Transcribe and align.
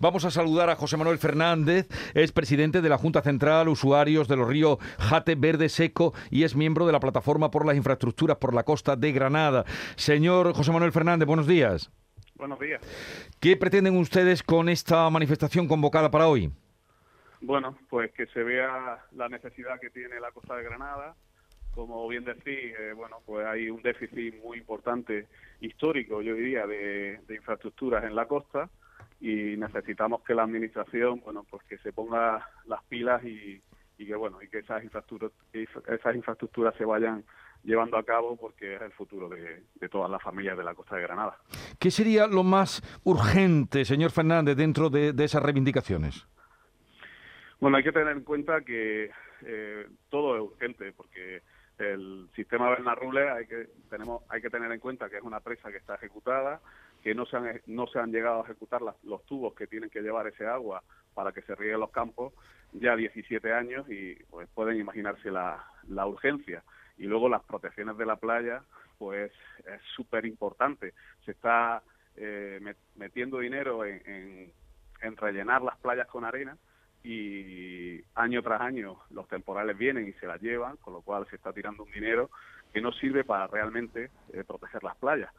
Vamos 0.00 0.24
a 0.24 0.30
saludar 0.30 0.70
a 0.70 0.76
José 0.76 0.96
Manuel 0.96 1.18
Fernández, 1.18 1.88
es 2.14 2.30
presidente 2.30 2.80
de 2.80 2.88
la 2.88 2.98
Junta 2.98 3.20
Central 3.20 3.68
Usuarios 3.68 4.28
de 4.28 4.36
los 4.36 4.46
Ríos 4.46 4.78
Jate 5.00 5.34
Verde 5.34 5.68
Seco 5.68 6.14
y 6.30 6.44
es 6.44 6.54
miembro 6.54 6.86
de 6.86 6.92
la 6.92 7.00
Plataforma 7.00 7.50
por 7.50 7.66
las 7.66 7.76
Infraestructuras 7.76 8.36
por 8.36 8.54
la 8.54 8.62
Costa 8.62 8.94
de 8.94 9.10
Granada. 9.10 9.64
Señor 9.96 10.54
José 10.54 10.70
Manuel 10.70 10.92
Fernández, 10.92 11.26
buenos 11.26 11.48
días. 11.48 11.90
Buenos 12.36 12.60
días. 12.60 12.80
¿Qué 13.40 13.56
pretenden 13.56 13.96
ustedes 13.96 14.44
con 14.44 14.68
esta 14.68 15.10
manifestación 15.10 15.66
convocada 15.66 16.12
para 16.12 16.28
hoy? 16.28 16.52
Bueno, 17.40 17.76
pues 17.90 18.12
que 18.12 18.26
se 18.26 18.44
vea 18.44 19.04
la 19.16 19.28
necesidad 19.28 19.80
que 19.80 19.90
tiene 19.90 20.20
la 20.20 20.30
Costa 20.30 20.54
de 20.54 20.62
Granada. 20.62 21.16
Como 21.74 22.06
bien 22.06 22.24
decís, 22.24 22.46
eh, 22.78 22.92
bueno, 22.94 23.16
pues 23.26 23.44
hay 23.44 23.68
un 23.68 23.82
déficit 23.82 24.40
muy 24.44 24.58
importante 24.58 25.26
histórico, 25.60 26.22
yo 26.22 26.34
diría, 26.34 26.68
de, 26.68 27.18
infraestructuras 27.28 28.04
en 28.04 28.14
la 28.14 28.26
costa 28.26 28.70
y 29.20 29.56
necesitamos 29.56 30.22
que 30.22 30.34
la 30.34 30.44
administración, 30.44 31.20
bueno, 31.24 31.44
pues 31.50 31.62
que 31.64 31.78
se 31.78 31.92
ponga 31.92 32.48
las 32.66 32.82
pilas 32.84 33.22
y, 33.24 33.60
que 33.96 34.14
bueno 34.14 34.40
y 34.40 34.48
que 34.48 34.58
esas 34.58 34.84
infraestructuras 34.84 35.32
esas 35.52 36.14
infraestructuras 36.14 36.72
se 36.76 36.84
vayan 36.84 37.24
llevando 37.64 37.96
a 37.96 38.04
cabo 38.04 38.36
porque 38.36 38.76
es 38.76 38.82
el 38.82 38.92
futuro 38.92 39.28
de, 39.28 39.64
todas 39.90 40.08
las 40.08 40.22
familias 40.22 40.56
de 40.56 40.62
la 40.62 40.74
costa 40.74 40.94
de 40.94 41.02
Granada. 41.02 41.36
¿Qué 41.80 41.90
sería 41.90 42.28
lo 42.28 42.44
más 42.44 42.80
urgente, 43.02 43.84
señor 43.84 44.12
Fernández, 44.12 44.56
dentro 44.56 44.88
de 44.88 45.12
esas 45.24 45.42
reivindicaciones? 45.42 46.26
Bueno, 47.60 47.76
hay 47.76 47.82
que 47.82 47.92
tener 47.92 48.16
en 48.16 48.22
cuenta 48.22 48.60
que 48.60 49.10
eh, 49.42 49.86
todo 50.08 50.36
es 50.36 50.42
urgente 50.42 50.92
porque 50.92 51.42
el 51.78 52.28
sistema 52.34 52.70
Bernarrule 52.70 53.30
hay 53.30 53.46
que 53.46 53.68
tenemos 53.90 54.22
hay 54.28 54.40
que 54.40 54.50
tener 54.50 54.70
en 54.70 54.80
cuenta 54.80 55.08
que 55.08 55.16
es 55.16 55.22
una 55.22 55.40
presa 55.40 55.70
que 55.70 55.78
está 55.78 55.96
ejecutada, 55.96 56.60
que 57.08 57.14
no 57.14 57.24
se 57.24 57.38
han 57.38 57.62
no 57.68 57.86
se 57.86 57.98
han 57.98 58.12
llegado 58.12 58.40
a 58.40 58.44
ejecutar 58.44 58.82
los 58.82 59.24
tubos 59.24 59.54
que 59.54 59.66
tienen 59.66 59.88
que 59.88 60.02
llevar 60.02 60.26
ese 60.26 60.46
agua 60.46 60.82
para 61.14 61.32
que 61.32 61.40
se 61.40 61.54
rieguen 61.54 61.80
los 61.80 61.90
campos 61.90 62.34
ya 62.74 62.96
17 62.96 63.50
años 63.50 63.88
y 63.88 64.14
pues 64.28 64.46
pueden 64.50 64.78
imaginarse 64.78 65.30
la, 65.30 65.64
la 65.88 66.06
urgencia 66.06 66.62
y 66.98 67.04
luego 67.04 67.30
las 67.30 67.42
protecciones 67.44 67.96
de 67.96 68.04
la 68.04 68.16
playa 68.16 68.62
pues 68.98 69.32
es 69.60 69.80
súper 69.96 70.26
importante 70.26 70.92
se 71.24 71.30
está 71.30 71.82
eh, 72.14 72.60
metiendo 72.96 73.38
dinero 73.38 73.86
en 73.86 74.52
rellenar 75.16 75.62
las 75.62 75.78
playas 75.78 76.08
con 76.08 76.26
arena 76.26 76.58
y 77.02 78.02
año 78.16 78.42
tras 78.42 78.60
año 78.60 78.98
los 79.08 79.26
temporales 79.28 79.78
vienen 79.78 80.08
y 80.08 80.12
se 80.14 80.26
las 80.26 80.42
llevan, 80.42 80.76
con 80.76 80.92
lo 80.92 81.00
cual 81.00 81.26
se 81.30 81.36
está 81.36 81.54
tirando 81.54 81.84
un 81.84 81.90
dinero 81.90 82.28
que 82.72 82.80
no 82.82 82.92
sirve 82.92 83.24
para 83.24 83.46
realmente 83.46 84.10
eh, 84.32 84.44
proteger 84.44 84.82
las 84.82 84.96
playas. 84.96 85.32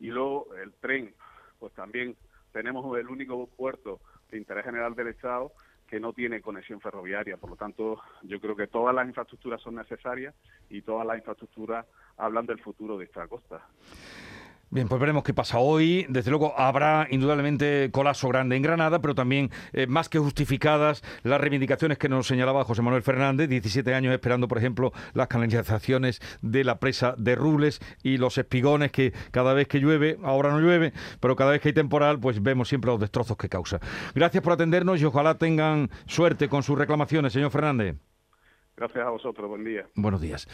Y 0.00 0.08
luego 0.08 0.54
el 0.62 0.72
tren, 0.74 1.14
pues 1.58 1.72
también 1.74 2.16
tenemos 2.52 2.98
el 2.98 3.08
único 3.08 3.46
puerto 3.46 4.00
de 4.30 4.38
interés 4.38 4.64
general 4.64 4.94
del 4.94 5.08
Estado 5.08 5.52
que 5.86 6.00
no 6.00 6.12
tiene 6.12 6.40
conexión 6.40 6.80
ferroviaria. 6.80 7.36
Por 7.36 7.50
lo 7.50 7.56
tanto, 7.56 8.00
yo 8.22 8.40
creo 8.40 8.56
que 8.56 8.66
todas 8.66 8.94
las 8.94 9.06
infraestructuras 9.06 9.60
son 9.62 9.76
necesarias 9.76 10.34
y 10.68 10.82
todas 10.82 11.06
las 11.06 11.18
infraestructuras 11.18 11.86
hablan 12.16 12.46
del 12.46 12.60
futuro 12.60 12.98
de 12.98 13.04
esta 13.04 13.26
costa. 13.28 13.64
Bien, 14.68 14.88
pues 14.88 15.00
veremos 15.00 15.22
qué 15.22 15.32
pasa 15.32 15.58
hoy. 15.58 16.06
Desde 16.08 16.30
luego 16.30 16.58
habrá 16.58 17.06
indudablemente 17.08 17.88
colapso 17.92 18.28
grande 18.28 18.56
en 18.56 18.62
Granada, 18.62 19.00
pero 19.00 19.14
también 19.14 19.50
eh, 19.72 19.86
más 19.86 20.08
que 20.08 20.18
justificadas 20.18 21.04
las 21.22 21.40
reivindicaciones 21.40 21.98
que 21.98 22.08
nos 22.08 22.26
señalaba 22.26 22.64
José 22.64 22.82
Manuel 22.82 23.04
Fernández, 23.04 23.48
17 23.48 23.94
años 23.94 24.12
esperando, 24.12 24.48
por 24.48 24.58
ejemplo, 24.58 24.92
las 25.14 25.28
canalizaciones 25.28 26.20
de 26.42 26.64
la 26.64 26.80
presa 26.80 27.14
de 27.16 27.36
Rubles 27.36 27.80
y 28.02 28.16
los 28.16 28.38
espigones 28.38 28.90
que 28.90 29.12
cada 29.30 29.54
vez 29.54 29.68
que 29.68 29.78
llueve, 29.78 30.18
ahora 30.24 30.50
no 30.50 30.58
llueve, 30.58 30.92
pero 31.20 31.36
cada 31.36 31.52
vez 31.52 31.60
que 31.60 31.68
hay 31.68 31.74
temporal, 31.74 32.18
pues 32.18 32.42
vemos 32.42 32.68
siempre 32.68 32.90
los 32.90 32.98
destrozos 32.98 33.36
que 33.36 33.48
causa. 33.48 33.78
Gracias 34.16 34.42
por 34.42 34.52
atendernos 34.52 35.00
y 35.00 35.04
ojalá 35.04 35.38
tengan 35.38 35.90
suerte 36.06 36.48
con 36.48 36.64
sus 36.64 36.76
reclamaciones, 36.76 37.32
señor 37.32 37.52
Fernández. 37.52 37.94
Gracias 38.76 39.06
a 39.06 39.10
vosotros, 39.10 39.48
buen 39.48 39.64
día. 39.64 39.86
Buenos 39.94 40.20
días. 40.20 40.48